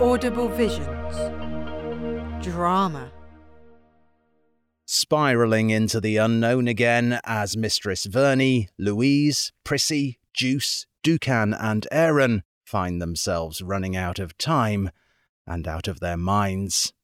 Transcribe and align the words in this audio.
Audible 0.00 0.48
Visions. 0.48 1.14
Drama. 2.42 3.12
Spiraling 4.86 5.68
into 5.68 6.00
the 6.00 6.16
unknown 6.16 6.68
again 6.68 7.20
as 7.22 7.54
Mistress 7.54 8.06
Verney, 8.06 8.70
Louise, 8.78 9.52
Prissy, 9.62 10.18
Juice, 10.32 10.86
Ducan, 11.02 11.52
and 11.52 11.86
Aaron 11.92 12.44
find 12.64 13.02
themselves 13.02 13.60
running 13.60 13.94
out 13.94 14.18
of 14.18 14.38
time 14.38 14.90
and 15.46 15.68
out 15.68 15.86
of 15.86 16.00
their 16.00 16.16
minds. 16.16 16.94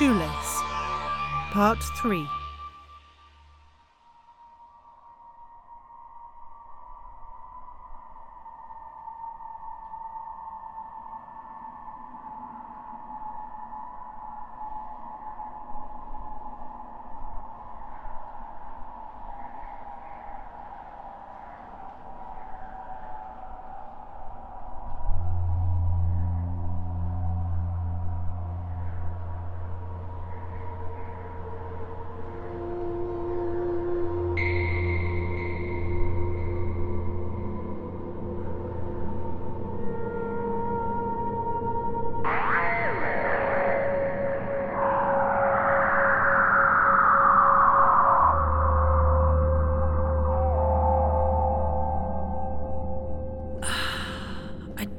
Shoelace. 0.00 0.62
Part 1.52 1.82
3. 1.82 2.39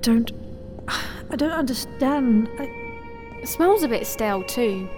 Don't. 0.02 0.32
I 1.30 1.36
don't 1.36 1.52
understand. 1.52 2.50
I, 2.60 2.64
It 3.42 3.48
smells 3.48 3.84
a 3.84 3.88
bit 3.88 4.06
stale 4.06 4.44
too. 4.44 4.90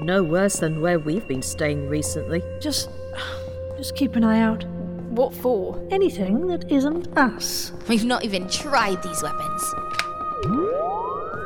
No 0.00 0.22
worse 0.22 0.56
than 0.60 0.80
where 0.80 0.98
we've 0.98 1.26
been 1.26 1.42
staying 1.42 1.88
recently. 1.88 2.42
just. 2.60 2.90
Just 3.76 3.94
keep 3.94 4.16
an 4.16 4.24
eye 4.24 4.40
out. 4.40 4.64
What 5.10 5.32
for? 5.32 5.80
Anything 5.92 6.48
that 6.48 6.68
isn't 6.68 7.16
us. 7.16 7.72
We've 7.86 8.04
not 8.04 8.24
even 8.24 8.48
tried 8.48 9.00
these 9.04 9.22
weapons. 9.22 9.74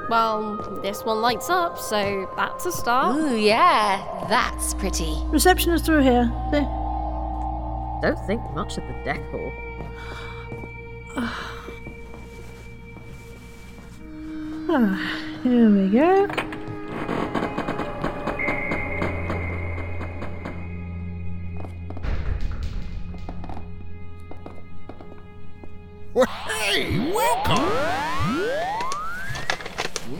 Well, 0.08 0.80
this 0.82 1.04
one 1.04 1.20
lights 1.20 1.50
up, 1.50 1.78
so 1.78 2.30
that's 2.36 2.64
a 2.64 2.72
start. 2.72 3.16
Ooh, 3.16 3.36
yeah, 3.36 4.26
that's 4.30 4.72
pretty. 4.74 5.14
Reception 5.26 5.72
is 5.72 5.82
through 5.82 6.02
here. 6.02 6.30
There. 6.50 6.62
Don't 8.02 8.18
think 8.26 8.42
much 8.54 8.78
of 8.78 8.84
the 8.84 8.94
decor. 9.04 9.52
Ah, 14.74 15.20
here 15.42 15.68
we 15.68 15.86
go. 15.90 16.26
Well, 26.14 26.24
hey, 26.24 26.98
welcome! 27.12 27.68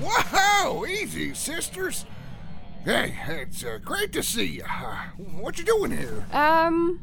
Whoa, 0.03 0.85
easy, 0.85 1.33
sisters. 1.33 2.05
Hey, 2.85 3.17
it's 3.27 3.65
uh, 3.65 3.79
great 3.83 4.13
to 4.13 4.23
see 4.23 4.45
you. 4.45 4.65
Uh, 4.69 4.97
what 5.41 5.59
you 5.59 5.65
doing 5.65 5.93
here? 5.93 6.27
Um. 6.31 7.01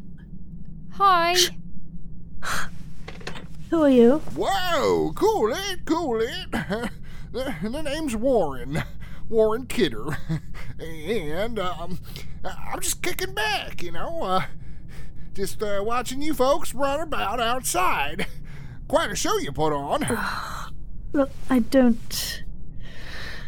Hi. 0.91 1.35
Who 3.71 3.81
are 3.81 3.89
you? 3.89 4.19
Whoa, 4.35 5.13
cool 5.15 5.51
it, 5.51 5.85
cool 5.85 6.21
it. 6.21 6.91
the, 7.31 7.55
the 7.61 7.81
name's 7.81 8.15
Warren, 8.15 8.83
Warren 9.29 9.65
Kidder, 9.65 10.17
and 10.79 11.59
um, 11.59 11.99
I'm 12.43 12.79
just 12.79 13.01
kicking 13.01 13.33
back, 13.33 13.83
you 13.83 13.91
know, 13.91 14.23
uh, 14.23 14.41
just 15.33 15.61
uh, 15.61 15.81
watching 15.83 16.21
you 16.21 16.33
folks 16.33 16.73
run 16.73 16.99
about 16.99 17.39
outside. 17.39 18.27
Quite 18.87 19.11
a 19.11 19.15
show 19.15 19.37
you 19.37 19.51
put 19.51 19.71
on. 19.71 20.01
Look, 21.13 21.31
I 21.49 21.59
don't. 21.59 22.43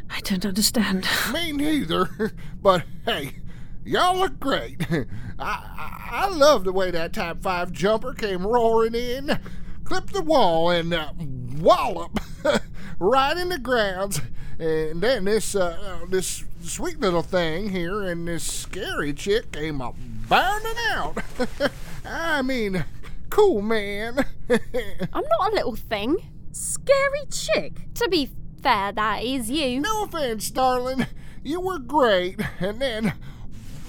I 0.10 0.20
don't 0.22 0.46
understand. 0.46 1.08
Me 1.34 1.52
neither. 1.52 2.34
But 2.62 2.84
hey, 3.06 3.38
y'all 3.84 4.18
look 4.18 4.40
great. 4.40 4.86
I, 4.92 5.06
I 5.40 6.10
I 6.12 6.30
love 6.30 6.66
the 6.66 6.74
way 6.74 6.92
that 6.92 7.14
Type 7.14 7.42
Five 7.42 7.72
jumper 7.72 8.14
came 8.14 8.46
roaring 8.46 8.94
in, 8.94 9.40
clipped 9.84 10.14
the 10.14 10.22
wall, 10.22 10.70
and 10.70 10.94
uh, 10.94 11.14
wallop 11.58 12.20
right 13.00 13.38
in 13.38 13.50
the 13.50 13.58
grounds. 13.58 14.22
And 14.60 15.02
then 15.02 15.26
this 15.26 15.56
uh, 15.56 16.06
this 16.10 16.44
sweet 16.64 17.00
little 17.00 17.24
thing 17.24 17.70
here 17.70 18.04
and 18.04 18.28
this 18.28 18.44
scary 18.44 19.14
chick 19.14 19.52
came 19.52 19.82
up 19.82 19.96
bounding 20.30 20.78
out. 20.92 21.18
I 22.06 22.42
mean, 22.42 22.86
cool 23.30 23.62
man. 23.62 24.26
I'm 24.50 25.24
not 25.40 25.52
a 25.52 25.56
little 25.56 25.76
thing. 25.76 26.18
Scary 26.52 27.26
chick. 27.32 27.94
To 27.96 28.08
be 28.08 28.30
fair, 28.62 28.92
that 28.92 29.24
is 29.24 29.50
you. 29.50 29.80
No 29.80 30.04
offense, 30.04 30.50
darling. 30.52 31.08
You 31.44 31.60
were 31.60 31.80
great. 31.80 32.40
And 32.60 32.80
then, 32.80 33.14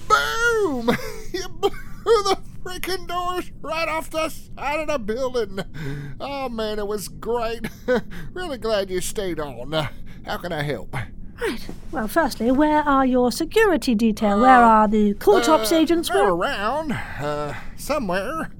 boom! 0.07 0.89
You 1.31 1.47
blew 1.49 1.71
the 2.03 2.39
freaking 2.63 3.07
doors 3.07 3.51
right 3.61 3.87
off 3.87 4.09
the 4.09 4.29
side 4.29 4.79
of 4.79 4.87
the 4.87 4.99
building. 4.99 5.59
Oh, 6.19 6.49
man, 6.49 6.79
it 6.79 6.87
was 6.87 7.07
great. 7.07 7.67
really 8.33 8.57
glad 8.57 8.89
you 8.89 9.01
stayed 9.01 9.39
on. 9.39 9.73
Uh, 9.73 9.87
how 10.25 10.37
can 10.37 10.51
I 10.51 10.63
help? 10.63 10.93
Right. 11.41 11.67
Well, 11.91 12.07
firstly, 12.07 12.51
where 12.51 12.81
are 12.83 13.05
your 13.05 13.31
security 13.31 13.95
detail? 13.95 14.39
Where 14.39 14.63
are 14.63 14.87
the 14.87 15.13
court 15.15 15.49
ops 15.49 15.71
Uh, 15.71 15.75
agents? 15.75 16.09
They're 16.09 16.23
Where? 16.23 16.33
around. 16.33 16.91
Uh, 16.93 17.53
somewhere. 17.75 18.51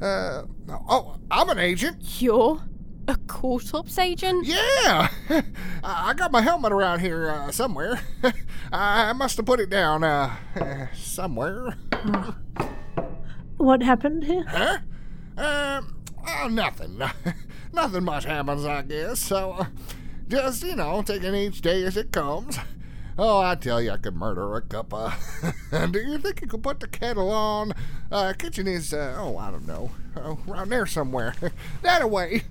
Uh, 0.00 0.42
oh, 0.88 1.18
I'm 1.30 1.48
an 1.50 1.58
agent. 1.58 1.98
You're 2.22 2.62
a 3.08 3.16
court 3.26 3.74
ops 3.74 3.98
agent? 3.98 4.46
Yeah, 4.46 5.08
I 5.28 5.42
I 5.82 6.14
got 6.14 6.32
my 6.32 6.40
helmet 6.42 6.72
around 6.72 7.00
here 7.00 7.28
uh, 7.30 7.50
somewhere. 7.52 8.00
I 8.72 9.12
must 9.12 9.36
have 9.36 9.46
put 9.46 9.60
it 9.60 9.68
down 9.70 10.02
uh, 10.04 10.34
uh, 10.58 10.86
somewhere. 10.94 11.76
What 13.56 13.82
happened 13.82 14.24
here? 14.24 14.44
Huh? 14.48 14.78
Um, 15.36 15.96
oh, 16.26 16.48
nothing. 16.50 17.00
nothing 17.72 18.04
much 18.04 18.24
happens, 18.24 18.64
I 18.64 18.82
guess. 18.82 19.20
So, 19.20 19.52
uh, 19.52 19.66
just, 20.28 20.62
you 20.62 20.76
know, 20.76 21.02
taking 21.02 21.34
each 21.34 21.60
day 21.60 21.84
as 21.84 21.96
it 21.96 22.12
comes. 22.12 22.58
Oh, 23.18 23.40
I 23.40 23.54
tell 23.54 23.80
you, 23.80 23.92
I 23.92 23.96
could 23.96 24.14
murder 24.14 24.56
a 24.56 24.62
cuppa. 24.62 25.14
Do 25.92 25.98
you 25.98 26.18
think 26.18 26.42
you 26.42 26.48
could 26.48 26.62
put 26.62 26.80
the 26.80 26.88
kettle 26.88 27.30
on? 27.30 27.72
Uh, 28.12 28.34
kitchen 28.38 28.66
is, 28.68 28.92
uh, 28.92 29.16
oh, 29.18 29.38
I 29.38 29.50
don't 29.50 29.66
know, 29.66 29.90
oh, 30.16 30.38
around 30.46 30.68
there 30.68 30.84
somewhere. 30.84 31.34
that 31.82 32.02
away. 32.02 32.42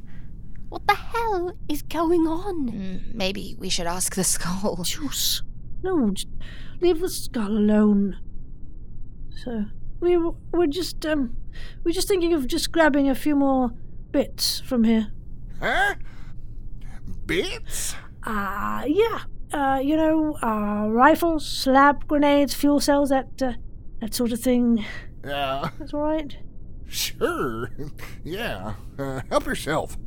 What 0.70 0.88
the 0.88 0.96
hell 0.96 1.54
is 1.70 1.84
going 1.84 2.22
on? 2.22 2.72
Mm, 2.72 3.14
maybe 3.14 3.56
we 3.60 3.70
should 3.70 3.86
ask 3.86 4.16
the 4.16 4.24
skull. 4.24 4.82
Juice. 4.84 5.44
No, 5.84 6.10
just 6.10 6.28
leave 6.82 7.00
the 7.00 7.10
skull 7.10 7.52
alone. 7.52 8.18
So 9.44 9.66
we 10.00 10.14
w- 10.14 10.36
we're 10.52 10.68
just 10.68 11.06
um 11.06 11.36
we're 11.84 11.92
just 11.94 12.08
thinking 12.08 12.34
of 12.34 12.48
just 12.48 12.72
grabbing 12.72 13.10
a 13.10 13.16
few 13.16 13.36
more 13.36 13.72
bits 14.12 14.60
from 14.62 14.84
here. 14.84 15.12
Huh? 15.60 15.96
Bits? 17.26 17.96
Ah, 18.24 18.84
yeah. 18.86 19.24
Uh, 19.54 19.80
you 19.80 19.96
know, 19.96 20.36
uh, 20.44 20.88
rifles, 20.90 21.46
slab 21.48 22.08
grenades, 22.08 22.54
fuel 22.54 22.80
cells, 22.80 23.10
that 23.10 23.42
uh, 23.42 23.54
that 24.02 24.14
sort 24.14 24.32
of 24.32 24.40
thing. 24.40 24.84
Uh, 25.24 25.70
That's 25.80 25.94
all 25.94 26.02
right. 26.02 26.38
sure. 26.88 27.70
yeah. 28.24 28.74
Uh, 29.00 29.22
help 29.30 29.46
yourself. 29.46 29.98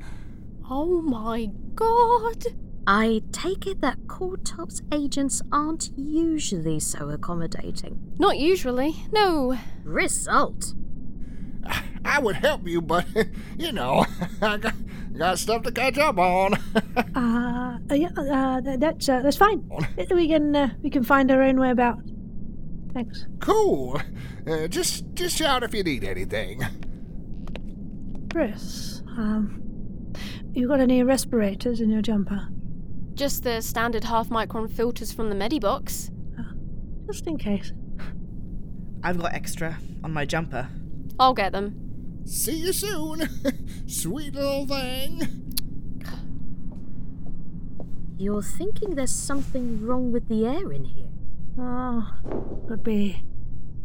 Oh 0.71 1.01
my 1.01 1.49
god. 1.75 2.45
I 2.91 3.21
take 3.33 3.67
it 3.67 3.83
that 3.83 4.07
Cortop's 4.07 4.81
agents 4.91 5.43
aren't 5.53 5.91
usually 5.95 6.81
so 6.81 7.11
accommodating. 7.11 8.15
Not 8.19 8.39
usually. 8.39 8.97
No. 9.13 9.59
Result. 9.85 10.73
I 12.03 12.19
would 12.19 12.37
help 12.37 12.67
you, 12.67 12.81
but, 12.81 13.05
you 13.59 13.73
know, 13.73 14.07
I 14.43 14.57
got, 14.57 14.73
got 15.19 15.39
stuff 15.39 15.65
to 15.65 15.71
catch 15.71 15.99
up 15.99 16.19
on. 16.19 16.55
Uh, 17.15 17.79
uh, 17.91 17.95
yeah, 17.95 18.09
uh, 18.17 18.61
that's 18.79 19.09
uh, 19.09 19.21
that's 19.23 19.37
fine. 19.37 19.69
We 20.11 20.29
can 20.29 20.55
uh, 20.55 20.69
we 20.83 20.91
can 20.91 21.03
find 21.03 21.31
our 21.31 21.43
own 21.43 21.59
way 21.59 21.71
about. 21.71 21.99
Thanks. 22.95 23.27
cool. 23.41 24.01
Uh, 24.47 24.69
just, 24.69 25.05
just 25.15 25.37
shout 25.37 25.63
if 25.63 25.75
you 25.75 25.83
need 25.83 26.05
anything. 26.05 26.65
Chris, 28.33 29.03
um, 29.17 30.13
you 30.53 30.69
got 30.69 30.81
any 30.81 31.03
respirators 31.03 31.81
in 31.81 31.91
your 31.91 32.03
jumper? 32.03 32.49
Just 33.19 33.43
the 33.43 33.61
standard 33.61 34.05
half 34.05 34.29
micron 34.29 34.71
filters 34.71 35.13
from 35.13 35.29
the 35.29 35.35
Medibox. 35.35 36.09
Just 37.05 37.27
in 37.27 37.37
case. 37.37 37.73
I've 39.03 39.19
got 39.19 39.35
extra 39.35 39.77
on 40.05 40.13
my 40.13 40.25
jumper. 40.25 40.69
I'll 41.19 41.35
get 41.35 41.51
them. 41.51 42.23
See 42.27 42.59
you 42.59 42.73
soon. 42.73 43.29
Sweet 43.89 44.37
little 44.37 44.69
thing. 44.69 45.57
You're 48.19 48.41
thinking 48.41 48.95
there's 48.95 49.11
something 49.11 49.85
wrong 49.85 50.13
with 50.13 50.29
the 50.29 50.47
air 50.47 50.71
in 50.73 50.85
here? 50.85 51.09
Oh, 51.59 52.09
could 52.69 52.85
be, 52.85 53.25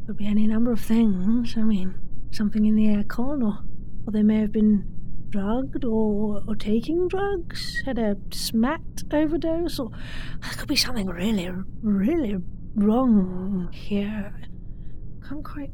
could 0.05 0.17
be 0.17 0.27
any 0.27 0.45
number 0.45 0.71
of 0.71 0.79
things. 0.79 1.57
I 1.57 1.63
mean, 1.63 1.95
something 2.29 2.65
in 2.65 2.75
the 2.75 2.85
aircon, 2.85 3.41
or, 3.41 3.63
or 4.05 4.11
there 4.11 4.23
may 4.23 4.41
have 4.41 4.51
been 4.51 4.92
drugged 5.37 5.83
or, 5.83 6.43
or 6.47 6.55
taking 6.55 7.07
drugs, 7.07 7.81
had 7.87 7.97
a 7.97 8.15
smacked 8.31 9.03
overdose, 9.11 9.79
or 9.79 9.89
there 10.41 10.51
could 10.51 10.67
be 10.67 10.75
something 10.75 11.07
really, 11.07 11.49
really 11.81 12.35
wrong 12.75 13.67
here. 13.73 14.31
Can't 15.27 15.43
quite. 15.43 15.71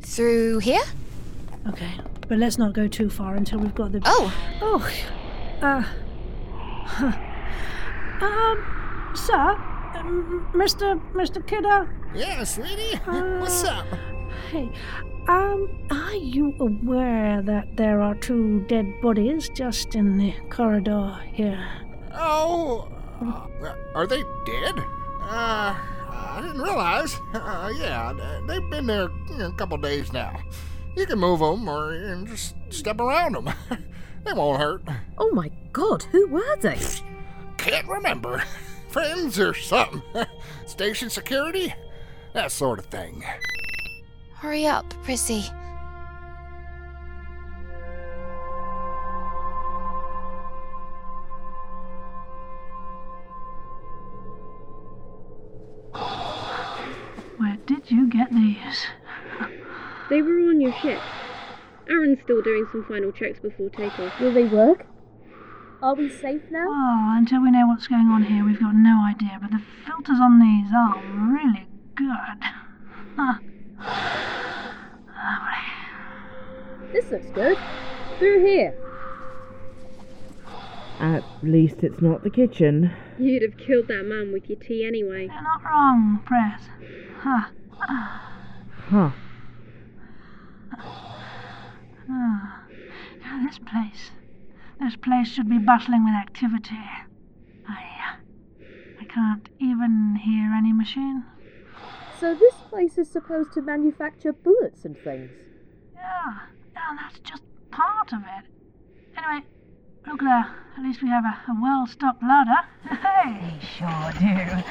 Through 0.00 0.60
here? 0.60 0.80
Okay, 1.68 1.90
but 2.26 2.38
let's 2.38 2.56
not 2.56 2.72
go 2.72 2.88
too 2.88 3.10
far 3.10 3.34
until 3.34 3.58
we've 3.58 3.74
got 3.74 3.92
the. 3.92 4.00
Oh, 4.06 4.32
Oh, 4.62 4.90
uh. 5.60 5.82
Huh. 6.86 7.12
Um, 8.22 9.12
sir, 9.14 9.56
um, 9.96 10.50
Mr. 10.54 10.98
Mr. 11.12 11.46
Kidder, 11.46 11.94
Yeah, 12.14 12.44
sweetie. 12.44 12.96
What's 13.04 13.62
up? 13.64 13.86
Hey, 14.50 14.68
um, 15.28 15.68
are 15.90 16.14
you 16.14 16.54
aware 16.58 17.42
that 17.42 17.76
there 17.76 18.02
are 18.02 18.14
two 18.16 18.60
dead 18.68 19.00
bodies 19.00 19.48
just 19.50 19.94
in 19.94 20.18
the 20.18 20.34
corridor 20.50 21.20
here? 21.32 21.64
Oh, 22.14 22.88
uh, 23.20 23.74
are 23.94 24.06
they 24.06 24.22
dead? 24.44 24.78
Uh, 25.20 25.74
I 25.74 26.40
didn't 26.42 26.60
realize. 26.60 27.18
Uh, 27.32 27.72
yeah, 27.78 28.40
they've 28.46 28.70
been 28.70 28.86
there 28.86 29.08
you 29.30 29.38
know, 29.38 29.48
a 29.48 29.52
couple 29.52 29.76
days 29.78 30.12
now. 30.12 30.40
You 30.96 31.06
can 31.06 31.18
move 31.18 31.40
them 31.40 31.68
or 31.68 31.94
you 31.94 32.06
can 32.06 32.26
just 32.26 32.54
step 32.70 33.00
around 33.00 33.34
them. 33.34 33.50
they 34.24 34.32
won't 34.32 34.60
hurt. 34.60 34.82
Oh 35.18 35.30
my 35.32 35.50
god, 35.72 36.04
who 36.04 36.26
were 36.28 36.56
they? 36.56 36.78
Can't 37.56 37.88
remember. 37.88 38.42
Friends 38.88 39.38
or 39.38 39.54
something. 39.54 40.02
Station 40.66 41.08
security? 41.08 41.72
That 42.34 42.52
sort 42.52 42.78
of 42.78 42.86
thing. 42.86 43.24
Hurry 44.42 44.66
up, 44.66 44.92
Prissy. 45.04 45.42
Where 57.38 57.56
did 57.66 57.88
you 57.88 58.08
get 58.08 58.30
these? 58.30 58.58
They 60.10 60.20
were 60.20 60.40
on 60.50 60.60
your 60.60 60.74
ship. 60.74 61.00
Aaron's 61.88 62.20
still 62.22 62.42
doing 62.42 62.66
some 62.70 62.84
final 62.84 63.12
checks 63.12 63.38
before 63.38 63.70
takeoff. 63.70 64.20
Will 64.20 64.34
they 64.34 64.44
work? 64.44 64.84
Are 65.80 65.94
we 65.94 66.10
safe 66.10 66.42
now? 66.50 66.66
Oh, 66.68 67.14
until 67.16 67.40
we 67.40 67.50
know 67.50 67.66
what's 67.68 67.86
going 67.86 68.08
on 68.08 68.24
here, 68.24 68.44
we've 68.44 68.60
got 68.60 68.74
no 68.74 69.04
idea, 69.04 69.38
but 69.40 69.52
the 69.52 69.62
filters 69.86 70.18
on 70.20 70.38
these 70.38 70.70
are 70.74 71.00
really 71.32 71.66
good. 71.96 73.48
Huh. 76.92 77.00
Lovely. 77.00 77.00
This 77.00 77.10
looks 77.10 77.26
good. 77.34 77.58
Through 78.18 78.44
here. 78.44 78.74
At 81.00 81.24
least 81.42 81.82
it's 81.82 82.00
not 82.00 82.22
the 82.22 82.30
kitchen. 82.30 82.92
You'd 83.18 83.42
have 83.42 83.56
killed 83.56 83.88
that 83.88 84.04
man 84.04 84.32
with 84.32 84.48
your 84.48 84.58
tea 84.58 84.84
anyway. 84.84 85.26
You're 85.26 85.42
not 85.42 85.64
wrong, 85.64 86.20
Press. 86.24 86.62
Huh. 87.18 87.48
Huh. 87.80 89.10
Ah, 92.10 92.64
now 93.20 93.42
this 93.44 93.58
place. 93.58 94.10
This 94.80 94.96
place 94.96 95.28
should 95.28 95.48
be 95.48 95.58
bustling 95.58 96.04
with 96.04 96.14
activity. 96.14 96.78
I. 97.68 97.72
uh, 97.72 98.16
I 99.00 99.04
can't 99.04 99.48
even 99.58 100.16
hear 100.22 100.52
any 100.52 100.72
machine. 100.72 101.24
So 102.20 102.34
this 102.34 102.54
place 102.68 102.98
is 102.98 103.10
supposed 103.10 103.52
to 103.54 103.62
manufacture 103.62 104.32
bullets 104.32 104.84
and 104.84 104.96
things. 104.96 105.30
Yeah, 105.94 106.38
yeah, 106.82 106.96
that's 107.00 107.18
just 107.20 107.42
part 107.70 108.12
of 108.12 108.20
it. 108.20 108.44
Anyway, 109.16 109.44
look 110.06 110.20
there. 110.20 110.54
At 110.76 110.82
least 110.82 111.02
we 111.02 111.08
have 111.08 111.24
a, 111.24 111.36
a 111.50 111.56
well 111.60 111.86
stocked 111.86 112.22
larder. 112.22 112.62
Hey! 113.02 113.58
Sure 113.78 114.12
do. 114.18 114.62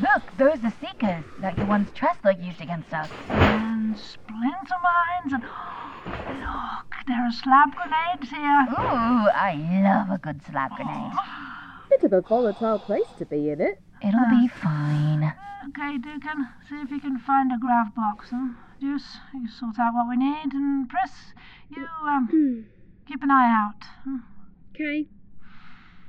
Look, 0.00 0.22
those 0.38 0.62
are 0.64 0.72
Seekers, 0.80 1.24
like 1.40 1.56
the 1.56 1.64
ones 1.64 1.88
Treslock 1.90 2.44
used 2.44 2.60
against 2.60 2.92
us. 2.92 3.08
And 3.28 3.98
splinter 3.98 4.78
mines 4.82 5.32
and. 5.32 5.42
Look, 6.06 6.94
there 7.06 7.24
are 7.24 7.32
slab 7.32 7.74
grenades 7.74 8.30
here. 8.30 8.66
Ooh, 8.70 9.28
I 9.34 9.54
love 9.82 10.10
a 10.10 10.18
good 10.18 10.40
slab 10.48 10.72
grenade. 10.76 11.12
Bit 11.90 12.04
of 12.04 12.12
a 12.12 12.20
volatile 12.20 12.78
place 12.78 13.08
to 13.18 13.24
be 13.24 13.50
in 13.50 13.60
it. 13.60 13.80
It'll 14.02 14.30
be 14.30 14.48
fine. 14.48 15.34
Okay, 15.68 15.98
Ducan, 15.98 16.48
see 16.68 16.76
if 16.76 16.90
you 16.90 17.00
can 17.00 17.18
find 17.18 17.50
a 17.52 17.58
grav 17.58 17.94
box. 17.94 18.30
Hmm? 18.30 18.52
Juice, 18.80 19.16
you 19.32 19.48
sort 19.48 19.78
out 19.78 19.94
what 19.94 20.08
we 20.08 20.16
need, 20.16 20.52
and 20.52 20.88
Press, 20.88 21.32
you 21.70 21.86
um, 22.04 22.66
keep 23.08 23.22
an 23.22 23.30
eye 23.30 23.50
out. 23.50 23.82
Hmm? 24.04 24.16
Okay. 24.74 25.06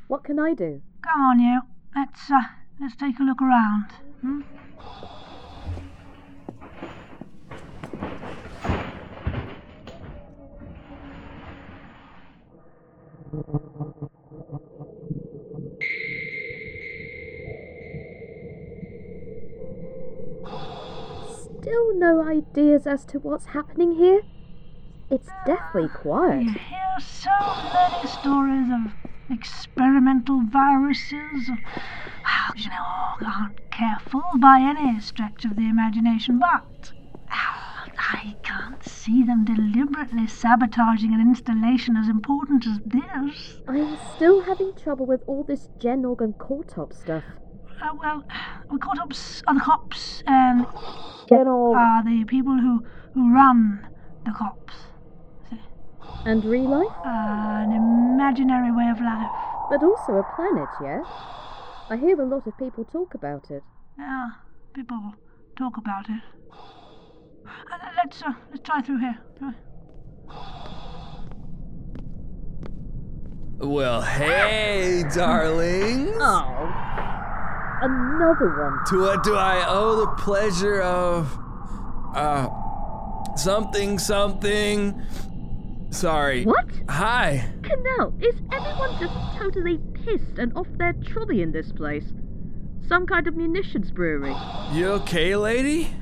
What 0.08 0.24
can 0.24 0.38
I 0.38 0.54
do? 0.54 0.82
Come 1.02 1.22
on, 1.22 1.40
you. 1.40 1.62
Let's 1.96 2.30
uh, 2.30 2.42
let's 2.80 2.96
take 2.96 3.20
a 3.20 3.24
look 3.24 3.42
around. 3.42 3.92
Hmm? 4.22 4.42
Still 21.68 21.96
no 21.96 22.26
ideas 22.26 22.88
as 22.88 23.04
to 23.08 23.20
what's 23.20 23.48
happening 23.48 23.96
here? 23.96 24.22
It's 25.12 25.28
deathly 25.46 25.90
quiet. 25.90 26.44
You 26.44 26.54
hear 26.54 26.96
so 27.02 27.30
many 27.74 28.08
stories 28.08 28.70
of 28.72 28.94
experimental 29.30 30.44
viruses. 30.50 31.50
How 32.24 32.54
you 32.56 32.70
know 32.70 33.28
aren't 33.28 33.70
careful 33.70 34.24
by 34.40 34.62
any 34.62 34.98
stretch 35.02 35.44
of 35.44 35.58
the 35.58 35.68
imagination, 35.68 36.40
but 36.40 36.94
I 37.30 38.38
can't 38.44 38.82
see 38.86 39.24
them 39.24 39.44
deliberately 39.44 40.28
sabotaging 40.28 41.14
an 41.14 41.20
installation 41.20 41.98
as 41.98 42.08
important 42.08 42.66
as 42.66 42.80
this. 42.86 43.60
I'm 43.68 43.98
still 44.16 44.40
having 44.40 44.74
trouble 44.74 45.06
with 45.06 45.22
all 45.28 45.44
this 45.44 45.68
Gen 45.80 46.06
Organ 46.06 46.32
Cortop 46.32 46.94
stuff. 46.94 47.26
Uh, 47.82 47.94
well, 48.00 48.24
the 48.72 48.78
cops 48.78 49.44
are 49.48 49.54
the 49.54 49.62
cops, 49.62 50.24
and 50.28 50.66
are 50.66 52.04
the 52.04 52.26
people 52.28 52.58
who, 52.58 52.84
who 53.14 53.34
run 53.34 53.88
the 54.26 54.32
cops. 54.32 54.74
And 56.26 56.44
real 56.44 56.70
life? 56.70 56.92
Uh, 57.06 57.64
an 57.64 57.72
imaginary 57.72 58.72
way 58.72 58.90
of 58.90 59.00
life. 59.00 59.30
But 59.70 59.84
also 59.84 60.18
a 60.18 60.24
planet, 60.36 60.70
yes? 60.82 61.06
I 61.90 61.98
hear 61.98 62.20
a 62.20 62.26
lot 62.26 62.46
of 62.46 62.58
people 62.58 62.84
talk 62.86 63.14
about 63.14 63.50
it. 63.50 63.64
Yeah, 63.98 64.30
people 64.74 65.14
talk 65.58 65.78
about 65.78 66.10
it. 66.10 66.22
Uh, 67.46 67.78
let's 67.96 68.22
uh, 68.22 68.34
let's 68.52 68.64
try 68.64 68.82
through 68.82 69.00
here. 69.00 69.18
Well, 73.60 74.02
hey, 74.02 75.04
darlings. 75.14 76.18
Oh. 76.20 77.17
Another 77.82 78.50
one. 78.60 78.86
To 78.90 79.02
what 79.02 79.24
do 79.24 79.36
I 79.36 79.66
owe 79.68 79.96
the 79.96 80.08
pleasure 80.22 80.82
of. 80.82 81.38
Uh. 82.16 82.50
Something, 83.38 84.00
something. 84.00 85.00
Sorry. 85.92 86.44
What? 86.44 86.66
Hi. 86.90 87.48
Canal, 87.62 88.14
is 88.20 88.36
everyone 88.52 89.00
just 89.00 89.14
totally 89.38 89.78
pissed 89.94 90.40
and 90.40 90.52
off 90.58 90.68
their 90.78 90.94
trolley 90.94 91.44
in 91.44 91.52
this 91.52 91.72
place? 91.72 92.06
Some 92.88 93.06
kind 93.06 93.28
of 93.28 93.36
munitions 93.36 93.92
brewery. 93.92 94.36
You 94.74 94.88
okay, 95.02 95.36
lady? 95.36 95.90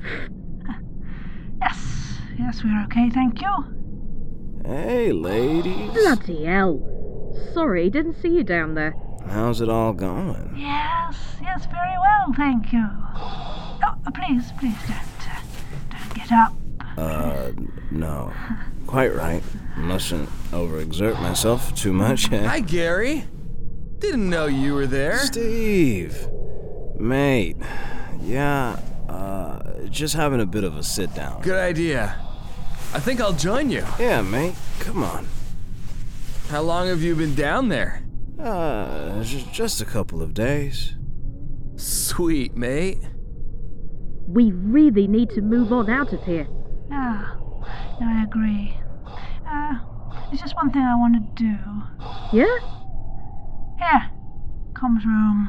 Yes, 1.58 2.18
yes, 2.38 2.62
we're 2.62 2.84
okay, 2.84 3.08
thank 3.08 3.40
you. 3.40 4.62
Hey, 4.66 5.10
ladies. 5.10 5.90
Bloody 5.92 6.44
hell. 6.44 7.32
Sorry, 7.54 7.88
didn't 7.88 8.20
see 8.20 8.28
you 8.28 8.44
down 8.44 8.74
there. 8.74 8.94
How's 9.28 9.60
it 9.60 9.68
all 9.68 9.92
going? 9.92 10.54
Yes, 10.56 11.16
yes, 11.42 11.66
very 11.66 11.96
well, 12.00 12.32
thank 12.36 12.72
you. 12.72 12.84
Oh, 13.16 13.78
uh, 14.06 14.10
please, 14.12 14.52
please 14.58 14.74
don't, 14.86 15.28
uh, 15.28 15.40
don't 15.90 16.14
get 16.14 16.32
up. 16.32 16.54
Uh, 16.98 17.50
no. 17.90 18.32
Quite 18.86 19.14
right. 19.14 19.42
Mustn't 19.76 20.28
overexert 20.52 21.20
myself 21.20 21.74
too 21.74 21.92
much. 21.92 22.32
eh? 22.32 22.44
Hi, 22.46 22.60
Gary. 22.60 23.24
Didn't 23.98 24.30
know 24.30 24.46
you 24.46 24.74
were 24.74 24.86
there. 24.86 25.18
Steve. 25.18 26.26
Mate. 26.98 27.56
Yeah, 28.22 28.78
uh, 29.08 29.60
just 29.90 30.14
having 30.14 30.40
a 30.40 30.46
bit 30.46 30.64
of 30.64 30.76
a 30.76 30.82
sit 30.82 31.14
down. 31.14 31.42
Good 31.42 31.58
idea. 31.58 32.16
I 32.94 33.00
think 33.00 33.20
I'll 33.20 33.32
join 33.34 33.70
you. 33.70 33.84
Yeah, 33.98 34.22
mate. 34.22 34.54
Come 34.80 35.02
on. 35.02 35.26
How 36.48 36.62
long 36.62 36.86
have 36.88 37.02
you 37.02 37.14
been 37.14 37.34
down 37.34 37.68
there? 37.68 38.02
Uh, 38.42 39.22
just 39.22 39.80
a 39.80 39.84
couple 39.84 40.22
of 40.22 40.34
days. 40.34 40.94
Sweet, 41.76 42.56
mate. 42.56 42.98
We 44.26 44.52
really 44.52 45.06
need 45.06 45.30
to 45.30 45.40
move 45.40 45.72
on 45.72 45.88
out 45.88 46.12
of 46.12 46.22
here. 46.24 46.46
Ah, 46.92 47.36
no, 48.00 48.06
I 48.06 48.24
agree. 48.24 48.76
Uh, 49.48 49.74
there's 50.28 50.40
just 50.40 50.54
one 50.56 50.70
thing 50.70 50.82
I 50.82 50.96
want 50.96 51.14
to 51.14 51.42
do. 51.42 51.56
Yeah? 52.32 52.58
Here, 53.78 54.10
comms 54.74 55.04
room. 55.04 55.48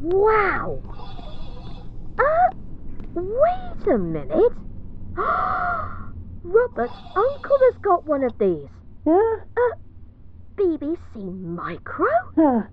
Wow! 0.00 0.80
Uh, 2.18 2.54
wait 3.14 3.94
a 3.94 3.98
minute. 3.98 4.52
Robert's 6.42 6.92
uncle 7.16 7.58
has 7.60 7.74
got 7.82 8.06
one 8.06 8.24
of 8.24 8.38
these. 8.38 8.68
Yeah? 9.06 9.36
Uh, 9.56 9.76
BBC 10.56 11.42
Micro? 11.42 12.06
Ah, 12.38 12.66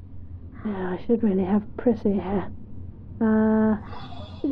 yeah, 0.66 0.92
I 0.92 1.04
should 1.06 1.24
really 1.24 1.44
have 1.44 1.64
Prissy 1.78 2.14
here. 2.14 2.50
Uh, 3.20 3.74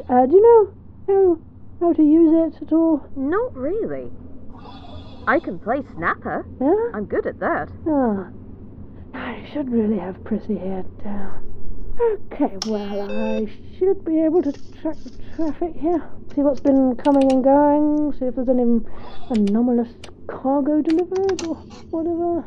uh, 0.09 0.25
do 0.25 0.35
you 0.35 0.41
know 0.41 0.73
how, 1.07 1.39
how 1.79 1.93
to 1.93 2.03
use 2.03 2.53
it 2.53 2.63
at 2.63 2.73
all? 2.73 3.07
Not 3.15 3.55
really. 3.55 4.11
I 5.27 5.39
can 5.39 5.59
play 5.59 5.81
Snapper. 5.95 6.45
Yeah? 6.59 6.97
I'm 6.97 7.05
good 7.05 7.25
at 7.27 7.39
that. 7.39 7.69
Ah, 7.87 8.29
I 9.13 9.47
should 9.53 9.71
really 9.71 9.99
have 9.99 10.23
Prissy 10.23 10.57
here 10.57 10.83
down. 11.03 11.48
Okay, 12.01 12.55
well, 12.65 13.11
I 13.11 13.45
should 13.77 14.05
be 14.05 14.21
able 14.21 14.41
to 14.43 14.53
track 14.81 14.95
the 15.03 15.11
traffic 15.35 15.75
here. 15.75 16.01
See 16.33 16.41
what's 16.41 16.61
been 16.61 16.95
coming 16.95 17.29
and 17.29 17.43
going. 17.43 18.13
See 18.17 18.25
if 18.25 18.35
there's 18.35 18.47
any 18.47 18.79
anomalous 19.29 19.89
cargo 20.27 20.81
delivered 20.81 21.45
or 21.45 21.55
whatever. 21.91 22.45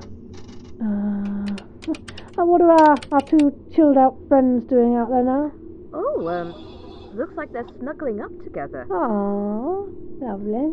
Uh, 0.80 2.40
uh, 2.40 2.46
what 2.46 2.62
are 2.62 2.70
our, 2.70 2.96
our 3.12 3.20
two 3.20 3.52
chilled 3.74 3.98
out 3.98 4.16
friends 4.28 4.64
doing 4.64 4.96
out 4.96 5.10
there 5.10 5.22
now? 5.22 5.52
Oh, 5.92 6.28
um, 6.28 7.14
looks 7.14 7.34
like 7.36 7.52
they're 7.52 7.68
snuggling 7.78 8.22
up 8.22 8.32
together. 8.44 8.86
Oh, 8.90 9.86
lovely. 10.18 10.72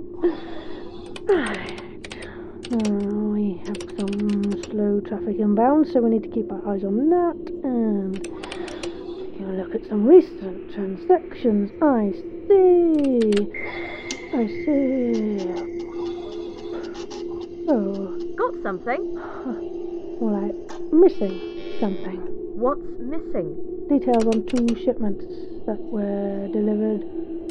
Right. 1.28 1.90
Uh, 2.72 2.92
we 3.34 3.62
have 3.66 3.78
some 3.98 4.64
slow 4.64 5.02
traffic 5.02 5.38
inbound, 5.38 5.88
so 5.88 6.00
we 6.00 6.12
need 6.12 6.24
to 6.24 6.30
keep 6.30 6.50
our 6.52 6.66
eyes 6.70 6.86
on 6.86 7.10
that. 7.10 7.52
And 7.64 8.49
taking 9.40 9.54
a 9.54 9.64
look 9.64 9.76
at 9.76 9.88
some 9.88 10.06
recent 10.06 10.74
transactions. 10.74 11.72
I 11.82 12.12
see. 12.48 13.32
I 14.34 14.48
see. 14.48 15.76
Oh, 17.70 18.18
Got 18.36 18.64
something? 18.64 19.16
more 20.20 20.42
like 20.42 20.56
missing 20.92 21.78
something. 21.80 22.20
What's 22.60 22.82
missing? 23.00 23.88
Details 23.90 24.26
on 24.26 24.46
two 24.48 24.76
shipments 24.84 25.26
that 25.66 25.80
were 25.80 26.48
delivered 26.52 27.04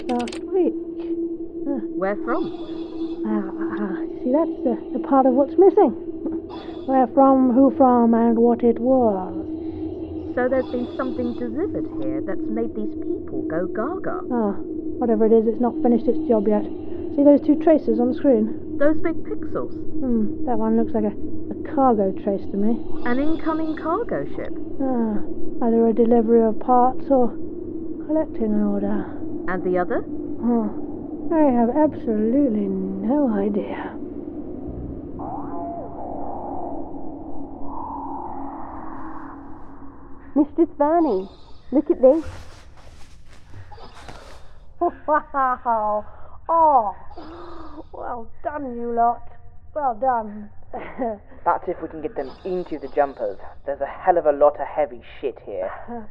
last 0.09 0.39
week. 0.53 0.75
Ah. 1.67 1.81
Where 1.97 2.17
from? 2.17 3.23
Ah, 3.27 3.51
ah, 3.81 3.97
see, 4.23 4.33
that's 4.33 4.57
the, 4.65 4.77
the 4.93 5.01
part 5.09 5.27
of 5.27 5.35
what's 5.35 5.57
missing. 5.59 5.93
Where 6.87 7.07
from, 7.09 7.53
who 7.53 7.75
from, 7.77 8.15
and 8.15 8.39
what 8.39 8.63
it 8.63 8.79
was. 8.79 9.58
So 10.39 10.47
there's 10.49 10.71
been 10.71 10.87
something 10.97 11.33
delivered 11.33 11.91
here 11.99 12.23
that's 12.25 12.49
made 12.49 12.73
these 12.77 12.95
people 13.03 13.43
go 13.51 13.67
gaga. 13.75 14.23
Ah, 14.31 14.55
whatever 15.01 15.27
it 15.27 15.33
is, 15.33 15.49
it's 15.49 15.61
not 15.61 15.83
finished 15.83 16.07
its 16.07 16.29
job 16.29 16.47
yet. 16.47 16.63
See 17.17 17.25
those 17.25 17.41
two 17.41 17.57
traces 17.57 17.99
on 17.99 18.11
the 18.11 18.15
screen? 18.15 18.55
Those 18.79 18.95
big 19.03 19.17
pixels. 19.27 19.75
Hmm, 19.99 20.47
that 20.47 20.57
one 20.57 20.77
looks 20.77 20.95
like 20.95 21.11
a, 21.11 21.15
a 21.51 21.75
cargo 21.75 22.15
trace 22.23 22.47
to 22.53 22.57
me. 22.57 22.79
An 23.05 23.19
incoming 23.19 23.75
cargo 23.75 24.25
ship. 24.37 24.55
Ah, 24.81 25.27
either 25.67 25.89
a 25.89 25.93
delivery 25.93 26.45
of 26.47 26.61
parts 26.61 27.11
or 27.11 27.35
collecting 28.07 28.55
an 28.55 28.63
order. 28.63 29.11
And 29.49 29.65
the 29.65 29.77
other? 29.77 30.05
Oh, 30.39 30.71
I 31.35 31.51
have 31.51 31.71
absolutely 31.75 32.69
no 32.71 33.35
idea. 33.35 33.98
Mistress 40.39 40.69
Verney, 40.79 41.29
look 41.73 41.91
at 41.91 42.01
this. 42.01 42.25
Wow! 44.81 46.07
Oh, 46.51 46.95
well 47.93 48.31
done, 48.43 48.75
you 48.75 48.93
lot. 48.93 49.29
Well 49.75 49.95
done. 49.95 50.49
That's 51.45 51.69
if 51.69 51.83
we 51.83 51.89
can 51.89 52.01
get 52.01 52.15
them 52.15 52.31
into 52.45 52.79
the 52.79 52.89
jumpers. 52.89 53.37
There's 53.67 53.81
a 53.81 53.87
hell 53.87 54.17
of 54.17 54.25
a 54.27 54.33
lot 54.33 54.59
of 54.59 54.67
heavy 54.67 55.03
shit 55.21 55.39
here. 55.45 55.71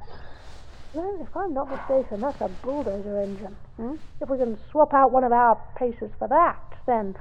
well, 0.93 1.27
if 1.27 1.35
I'm 1.35 1.55
not 1.55 1.71
mistaken, 1.71 2.19
that's 2.21 2.39
a 2.41 2.49
bulldozer 2.61 3.19
engine. 3.19 3.55
Hmm? 3.77 3.95
If 4.21 4.29
we 4.29 4.37
can 4.37 4.59
swap 4.69 4.93
out 4.93 5.11
one 5.11 5.23
of 5.23 5.31
our 5.31 5.59
pacers 5.75 6.11
for 6.19 6.27
that, 6.27 6.61
then 6.85 7.15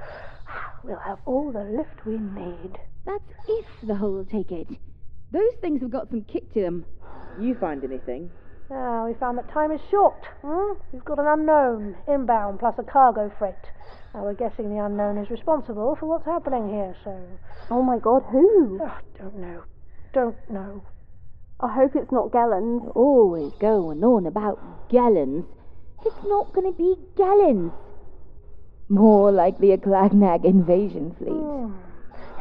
we'll 0.83 0.99
have 0.99 1.17
all 1.25 1.51
the 1.51 1.63
lift 1.63 2.05
we 2.05 2.19
need. 2.19 2.77
That's 3.05 3.23
if 3.47 3.65
the 3.81 3.95
hull 3.95 4.11
will 4.11 4.25
take 4.25 4.51
it. 4.51 4.67
Those 5.31 5.53
things 5.61 5.81
have 5.81 5.91
got 5.91 6.09
some 6.09 6.23
kick 6.23 6.53
to 6.53 6.61
them. 6.61 6.85
You 7.39 7.55
find 7.55 7.83
anything? 7.83 8.31
Ah, 8.71 9.05
we 9.05 9.13
found 9.13 9.37
that 9.37 9.49
time 9.51 9.71
is 9.71 9.81
short. 9.89 10.25
Hmm? 10.41 10.73
We've 10.91 11.05
got 11.05 11.19
an 11.19 11.27
unknown 11.27 11.95
inbound 12.07 12.59
plus 12.59 12.75
a 12.77 12.83
cargo 12.83 13.31
freight. 13.37 13.55
Now 14.13 14.23
we're 14.23 14.33
guessing 14.33 14.69
the 14.69 14.83
unknown 14.83 15.17
is 15.17 15.29
responsible 15.29 15.95
for 15.99 16.07
what's 16.07 16.25
happening 16.25 16.69
here, 16.69 16.95
so. 17.03 17.21
Oh 17.69 17.81
my 17.81 17.99
god, 17.99 18.23
who? 18.31 18.79
Oh, 18.81 18.97
don't 19.17 19.37
know. 19.37 19.63
Don't 20.13 20.49
know. 20.49 20.83
I 21.59 21.73
hope 21.73 21.95
it's 21.95 22.11
not 22.11 22.31
Gallons. 22.31 22.83
You're 22.83 22.91
always 22.91 23.51
going 23.59 24.03
on 24.03 24.25
about 24.25 24.89
gallons. 24.89 25.45
It's 26.05 26.23
not 26.25 26.53
going 26.53 26.71
to 26.71 26.77
be 26.77 26.95
gallons. 27.15 27.71
More 28.89 29.31
likely 29.31 29.71
a 29.71 29.77
Clagnag 29.77 30.45
invasion 30.45 31.15
fleet. 31.17 31.31
Hmm. 31.31 31.73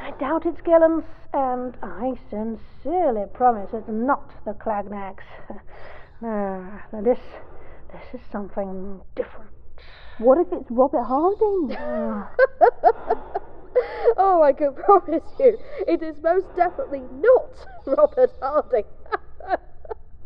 I 0.07 0.13
doubt 0.21 0.47
it's 0.47 0.61
Gillens, 0.61 1.03
and 1.35 1.77
I 1.83 2.15
sincerely 2.31 3.25
promise 3.35 3.71
it's 3.73 3.89
not 3.89 4.31
the 4.45 4.53
Clagnags. 4.53 5.25
ah, 6.23 6.85
now 6.93 7.01
this, 7.03 7.19
this 7.93 8.15
is 8.15 8.21
something 8.31 9.01
different. 9.17 9.51
What 10.19 10.39
if 10.39 10.47
it's 10.53 10.71
Robert 10.71 11.03
Harding? 11.03 11.73
oh, 14.17 14.43
I 14.45 14.53
can 14.53 14.75
promise 14.75 15.25
you, 15.41 15.59
it 15.89 16.05
is 16.05 16.23
most 16.23 16.47
definitely 16.55 17.03
not 17.21 17.67
Robert 17.85 18.31
Harding. 18.41 18.85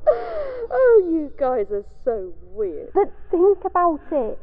oh, 0.07 1.09
you 1.11 1.33
guys 1.39 1.71
are 1.71 1.87
so 2.05 2.35
weird. 2.53 2.91
But 2.93 3.15
think 3.31 3.65
about 3.65 4.01
it. 4.13 4.39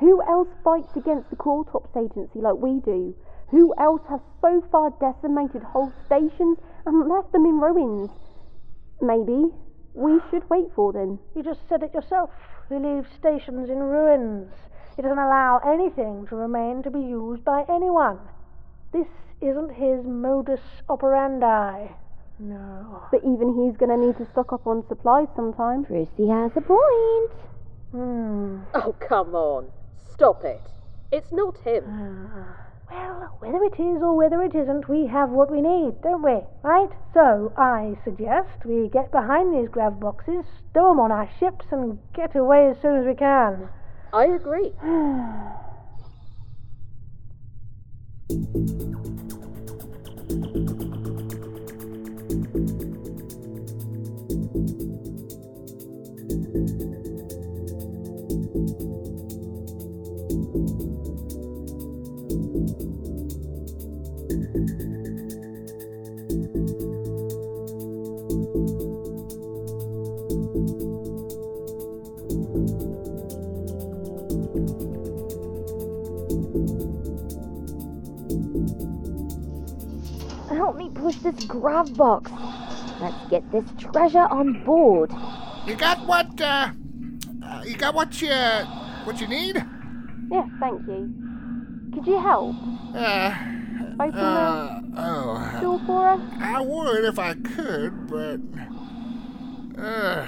Who 0.00 0.20
else 0.28 0.48
fights 0.64 0.96
against 0.96 1.30
the 1.30 1.36
Crawltops 1.36 1.96
Agency 1.96 2.40
like 2.40 2.56
we 2.56 2.80
do? 2.80 3.14
Who 3.54 3.72
else 3.78 4.02
has 4.10 4.18
so 4.40 4.64
far 4.72 4.90
decimated 4.98 5.62
whole 5.62 5.92
stations 6.06 6.58
and 6.84 7.08
left 7.08 7.30
them 7.30 7.46
in 7.46 7.60
ruins? 7.60 8.10
Maybe 9.00 9.54
we 9.94 10.18
should 10.28 10.50
wait 10.50 10.72
for 10.74 10.92
them. 10.92 11.20
You 11.36 11.44
just 11.44 11.60
said 11.68 11.84
it 11.84 11.94
yourself. 11.94 12.30
He 12.68 12.74
leaves 12.74 13.06
stations 13.16 13.70
in 13.70 13.78
ruins. 13.78 14.50
He 14.96 15.02
doesn't 15.02 15.16
allow 15.16 15.60
anything 15.64 16.26
to 16.30 16.34
remain 16.34 16.82
to 16.82 16.90
be 16.90 16.98
used 16.98 17.44
by 17.44 17.64
anyone. 17.68 18.18
This 18.92 19.06
isn't 19.40 19.70
his 19.70 20.04
modus 20.04 20.82
operandi. 20.88 21.94
No. 22.40 23.04
But 23.12 23.20
even 23.22 23.54
he's 23.54 23.76
gonna 23.76 23.96
need 23.96 24.16
to 24.16 24.26
stock 24.32 24.52
up 24.52 24.66
on 24.66 24.84
supplies 24.88 25.28
sometime. 25.36 25.84
Prissy 25.84 26.26
has 26.26 26.50
a 26.56 26.60
point. 26.60 27.38
Hmm. 27.92 28.62
Oh, 28.74 28.96
come 28.98 29.36
on. 29.36 29.70
Stop 30.12 30.42
it. 30.42 30.60
It's 31.12 31.30
not 31.30 31.56
him. 31.58 31.84
Well, 32.94 33.36
whether 33.40 33.60
it 33.64 33.74
is 33.80 34.02
or 34.02 34.14
whether 34.16 34.40
it 34.42 34.54
isn't, 34.54 34.88
we 34.88 35.06
have 35.08 35.30
what 35.30 35.50
we 35.50 35.60
need, 35.60 36.00
don't 36.02 36.22
we? 36.22 36.42
Right? 36.62 36.90
So, 37.12 37.52
I 37.56 37.96
suggest 38.04 38.64
we 38.64 38.88
get 38.88 39.10
behind 39.10 39.52
these 39.52 39.68
grav 39.68 39.98
boxes, 39.98 40.44
stow 40.70 40.92
'em 40.92 41.00
on 41.00 41.10
our 41.10 41.28
ships, 41.40 41.66
and 41.72 41.98
get 42.12 42.36
away 42.36 42.68
as 42.68 42.78
soon 42.78 42.94
as 42.94 43.04
we 43.04 43.16
can. 43.16 43.68
I 44.12 44.26
agree. 44.26 44.72
This 81.24 81.44
grav 81.44 81.96
box. 81.96 82.30
Let's 83.00 83.16
get 83.30 83.50
this 83.50 83.64
treasure 83.78 84.26
on 84.30 84.62
board. 84.64 85.10
You 85.66 85.74
got 85.74 86.06
what, 86.06 86.38
uh, 86.38 86.68
uh, 87.42 87.62
you 87.66 87.76
got 87.76 87.94
what 87.94 88.20
you, 88.20 88.28
what 89.04 89.18
you 89.20 89.26
need? 89.26 89.56
Yes, 90.30 90.46
thank 90.60 90.86
you. 90.86 91.14
Could 91.94 92.06
you 92.06 92.20
help? 92.20 92.54
Uh, 92.94 93.34
Open 94.00 94.14
uh, 94.14 94.80
the 94.92 95.00
oh. 95.00 95.60
door 95.62 95.80
for 95.86 96.08
us? 96.10 96.20
I 96.40 96.60
would 96.60 97.04
if 97.04 97.18
I 97.18 97.32
could, 97.34 98.06
but, 98.10 98.40
uh, 99.82 100.26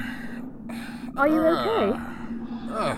Are 1.19 1.29
you 1.29 1.41
okay? 1.47 1.99
uh, 2.73 2.97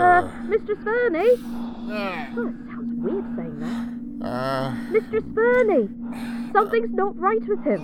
Uh, 0.00 0.30
Mistress 0.44 0.78
Verney? 0.84 1.28
uh, 1.28 2.26
Oh, 2.36 2.46
it 2.46 2.54
sounds 2.70 3.02
weird 3.02 3.24
saying 3.36 3.58
that. 3.58 4.26
uh, 4.28 4.74
Mistress 4.92 5.24
Verney! 5.26 5.88
Something's 6.52 6.92
not 6.92 7.18
right 7.18 7.40
with 7.48 7.64
him. 7.64 7.80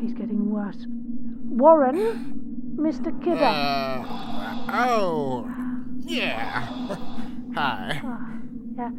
He's 0.00 0.14
getting 0.14 0.50
worse. 0.50 0.86
Warren, 1.48 2.76
Mr. 2.76 3.10
Kidder. 3.22 3.44
uh, 3.44 4.06
oh, 4.88 5.50
yeah. 5.98 6.66
Hi. 7.54 8.00
Yeah. 8.76 8.90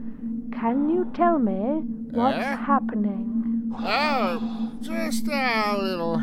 Can 0.60 0.90
you 0.90 1.10
tell 1.16 1.40
me 1.40 1.82
what's 2.12 2.38
Eh? 2.38 2.56
happening? 2.58 3.72
Oh, 3.80 4.72
just 4.82 5.28
a 5.30 5.78
little 5.82 6.22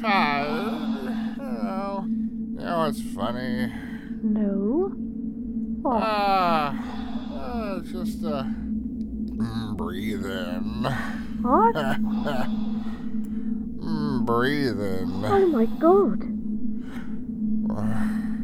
tired. 0.00 0.48
You 1.38 1.44
know, 1.64 2.04
you 2.06 2.60
know 2.60 2.78
what's 2.80 3.00
funny? 3.00 3.72
No. 4.22 4.92
What? 5.82 6.02
Ah, 6.02 6.74
uh, 7.32 7.78
it's 7.80 7.90
just 7.92 8.24
uh, 8.24 8.44
mm, 9.38 9.76
breathing. 9.76 10.84
What? 11.42 11.74
mm, 13.76 14.24
breathing. 14.26 15.24
Oh 15.24 15.46
my 15.46 15.66
god. 15.78 16.38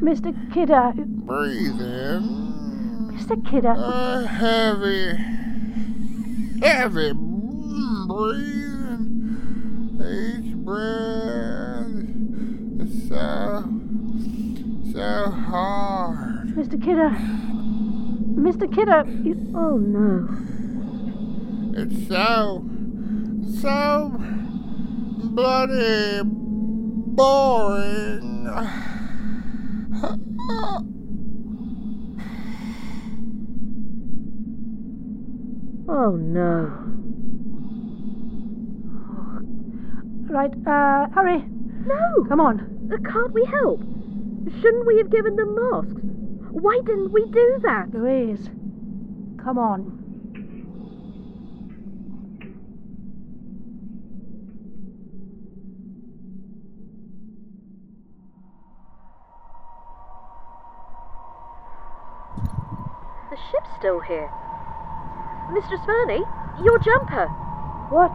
Mr. 0.04 0.33
Kidder. 0.52 0.92
Breathing. 0.96 2.44
Mr. 3.12 3.50
Kidder. 3.50 3.74
Uh, 3.76 4.26
heavy, 4.26 5.16
heavy 6.61 7.12
breathing. 8.07 8.74
Each 9.96 10.54
breath 10.57 11.87
is 12.80 13.09
so, 13.09 13.64
so 14.92 15.30
hard. 15.30 16.48
Mr. 16.48 16.76
Kidder. 16.83 17.11
Mr. 18.37 18.66
Kidder. 18.74 19.04
You... 19.22 19.35
Oh 19.54 19.78
no. 19.78 20.28
It's 21.76 22.06
so, 22.06 22.64
so 23.60 24.12
bloody 25.34 26.20
boring. 26.24 28.46
Oh 35.88 36.14
no. 36.14 36.70
Right, 40.30 40.52
uh, 40.66 41.08
hurry. 41.12 41.44
No! 41.87 42.24
Come 42.28 42.40
on. 42.40 42.60
Uh, 42.92 42.98
can't 43.10 43.32
we 43.32 43.44
help? 43.46 43.80
Shouldn't 44.60 44.87
we 44.87 44.98
have 44.98 45.10
given 45.10 45.34
them 45.34 45.56
masks? 45.56 46.00
Why 46.52 46.80
didn't 46.87 47.10
we 47.10 47.24
do 47.24 47.58
that? 47.62 47.92
Louise, 47.92 48.48
come 49.42 49.58
on. 49.58 50.03
The 63.35 63.40
ship's 63.51 63.70
still 63.77 63.99
here. 63.99 64.31
Mr. 65.51 65.85
Verney, 65.85 66.23
your 66.62 66.79
jumper. 66.79 67.27
What? 67.90 68.12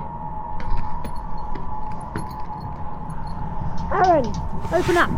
Aaron, 3.91 4.25
open 4.71 4.95
up. 4.95 5.09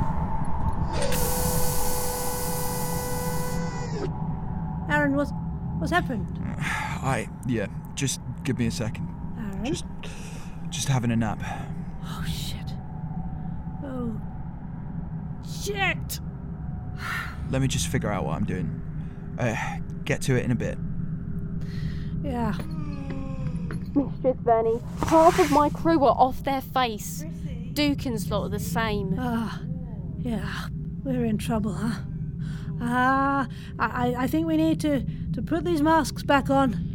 Aaron, 4.89 5.15
what's, 5.15 5.31
what's 5.77 5.91
happened? 5.91 6.25
I 6.57 7.29
yeah, 7.45 7.67
just 7.93 8.21
give 8.43 8.57
me 8.57 8.65
a 8.65 8.71
second. 8.71 9.07
Aaron? 9.37 9.65
Just 9.65 9.85
just 10.71 10.87
having 10.87 11.11
a 11.11 11.15
nap. 11.15 11.43
Oh, 12.05 12.25
shit. 12.27 12.73
Oh. 13.83 14.19
Shit! 15.47 16.19
Let 17.51 17.61
me 17.61 17.67
just 17.67 17.85
figure 17.85 18.11
out 18.11 18.25
what 18.25 18.35
I'm 18.35 18.45
doing. 18.45 18.81
Uh, 19.37 19.55
get 20.11 20.21
to 20.23 20.35
it 20.35 20.43
in 20.43 20.51
a 20.51 20.55
bit. 20.55 20.77
Yeah. 22.21 22.53
Mistress 23.95 24.37
Verney, 24.43 24.79
half 25.07 25.39
of 25.39 25.51
my 25.51 25.69
crew 25.69 25.97
Crew 25.97 26.03
are 26.05 26.15
off 26.17 26.43
their 26.43 26.59
face. 26.61 27.23
Duke 27.73 28.05
and 28.05 28.19
Slot 28.19 28.43
are 28.47 28.49
the 28.49 28.59
same. 28.59 29.15
Ah, 29.17 29.61
yeah, 30.19 30.67
we're 31.03 31.23
in 31.25 31.37
trouble, 31.37 31.73
huh? 31.73 32.01
Ah, 32.81 33.47
I, 33.79 33.85
I- 34.09 34.23
I 34.23 34.27
think 34.27 34.47
we 34.47 34.57
need 34.57 34.81
to, 34.81 35.05
to 35.33 35.41
put 35.41 35.63
these 35.63 35.81
masks 35.81 36.23
back 36.23 36.49
on. 36.49 36.90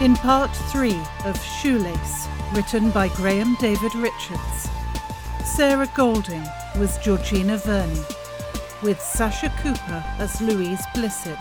In 0.00 0.14
part 0.16 0.50
three 0.72 0.98
of 1.26 1.38
Shoelace, 1.44 2.26
written 2.54 2.90
by 2.90 3.08
Graham 3.08 3.54
David 3.56 3.94
Richards, 3.94 4.70
Sarah 5.44 5.90
Golding 5.94 6.42
was 6.78 6.96
Georgina 7.04 7.58
Verney, 7.58 8.00
with 8.82 8.98
Sasha 8.98 9.52
Cooper 9.60 10.02
as 10.18 10.40
Louise 10.40 10.80
Blissett, 10.94 11.38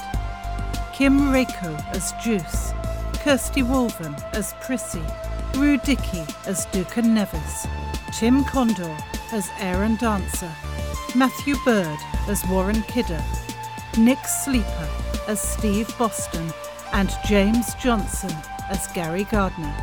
Kim 0.93 1.31
Reiko 1.31 1.73
as 1.95 2.11
Juice, 2.21 2.73
Kirsty 3.23 3.61
Wolven 3.61 4.21
as 4.33 4.53
Prissy, 4.59 5.03
Rue 5.55 5.77
Dickey 5.77 6.25
as 6.45 6.65
Ducan 6.65 7.13
Nevis, 7.13 7.65
Tim 8.11 8.43
Condor 8.43 8.97
as 9.31 9.49
Aaron 9.59 9.95
Dancer, 9.95 10.51
Matthew 11.15 11.55
Bird 11.63 11.99
as 12.27 12.45
Warren 12.47 12.81
Kidder, 12.83 13.23
Nick 13.97 14.19
Sleeper 14.25 14.89
as 15.29 15.39
Steve 15.39 15.97
Boston, 15.97 16.51
and 16.99 17.15
James 17.25 17.75
Johnson 17.75 18.35
as 18.69 18.87
Gary 18.87 19.23
Gardner. 19.23 19.73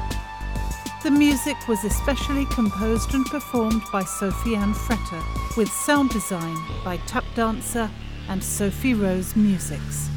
The 1.02 1.10
music 1.10 1.56
was 1.66 1.82
especially 1.82 2.44
composed 2.44 3.14
and 3.14 3.24
performed 3.24 3.80
by 3.90 4.04
Sophie 4.04 4.54
Ann 4.54 4.74
Fretter, 4.74 5.22
with 5.56 5.70
sound 5.70 6.10
design 6.10 6.58
by 6.84 6.98
Tap 7.06 7.24
Dancer 7.34 7.90
and 8.28 8.44
Sophie 8.44 8.92
Rose 8.92 9.34
Musics. 9.34 10.10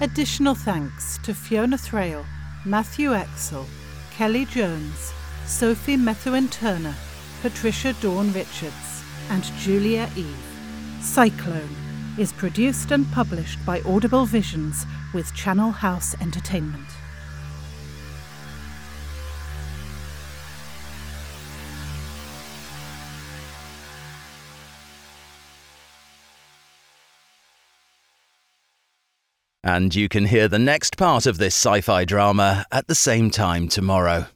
Additional 0.00 0.56
thanks 0.56 1.18
to 1.22 1.32
Fiona 1.32 1.78
Thrale, 1.78 2.26
Matthew 2.64 3.14
Axel, 3.14 3.64
Kelly 4.10 4.44
Jones, 4.46 5.12
Sophie 5.46 5.96
Methuen 5.96 6.48
Turner, 6.48 6.96
Patricia 7.42 7.92
Dawn 8.00 8.32
Richards, 8.32 9.04
and 9.30 9.44
Julia 9.60 10.10
Eve. 10.16 10.48
Cyclone 11.00 11.81
is 12.18 12.32
produced 12.32 12.90
and 12.90 13.10
published 13.12 13.64
by 13.64 13.80
Audible 13.82 14.26
Visions 14.26 14.84
with 15.14 15.34
Channel 15.34 15.70
House 15.70 16.14
Entertainment. 16.20 16.86
And 29.64 29.94
you 29.94 30.08
can 30.08 30.26
hear 30.26 30.48
the 30.48 30.58
next 30.58 30.96
part 30.96 31.24
of 31.24 31.38
this 31.38 31.54
sci 31.54 31.80
fi 31.80 32.04
drama 32.04 32.66
at 32.72 32.88
the 32.88 32.94
same 32.94 33.30
time 33.30 33.68
tomorrow. 33.68 34.26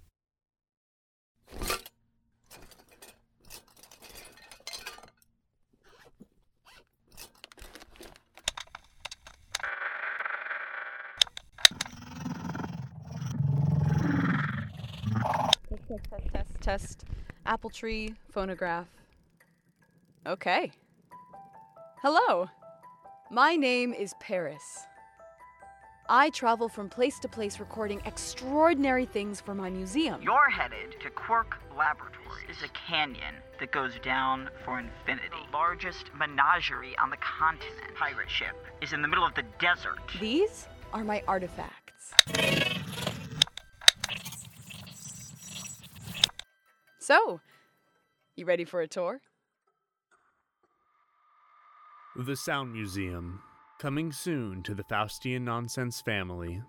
Test, 16.33 16.56
test, 16.67 16.83
test, 16.85 16.99
test. 16.99 17.05
Apple 17.47 17.71
tree, 17.71 18.15
phonograph. 18.31 18.89
Okay. 20.27 20.73
Hello. 22.03 22.49
My 23.31 23.55
name 23.55 23.93
is 23.93 24.15
Paris. 24.21 24.87
I 26.09 26.31
travel 26.31 26.69
from 26.69 26.89
place 26.89 27.19
to 27.21 27.29
place 27.29 27.59
recording 27.59 28.01
extraordinary 28.05 29.07
things 29.07 29.41
for 29.41 29.55
my 29.55 29.71
museum. 29.71 30.21
You're 30.23 30.51
headed 30.51 31.01
to 31.03 31.11
Quark 31.11 31.57
Laboratories. 31.77 32.17
Is 32.51 32.63
a 32.63 32.69
canyon 32.69 33.35
that 33.59 33.73
goes 33.73 33.93
down 34.03 34.51
for 34.65 34.79
infinity. 34.79 35.29
The 35.31 35.57
largest 35.57 36.11
menagerie 36.17 36.97
on 36.99 37.11
the 37.11 37.17
continent. 37.17 37.95
Pirate 37.97 38.31
ship 38.31 38.57
is 38.81 38.93
in 38.93 39.03
the 39.03 39.09
middle 39.09 39.25
of 39.25 39.35
the 39.35 39.45
desert. 39.59 39.99
These 40.21 40.67
are 40.93 41.05
my 41.05 41.23
artifacts. 41.27 42.76
So, 47.07 47.41
you 48.35 48.45
ready 48.47 48.65
for 48.65 48.81
a 48.81 48.89
tour? 48.89 49.21
The 52.17 52.35
Sound 52.35 52.73
Museum, 52.73 53.43
coming 53.79 54.11
soon 54.11 54.65
to 54.65 54.75
the 54.75 54.83
Faustian 54.83 55.43
Nonsense 55.43 56.01
family. 56.01 56.65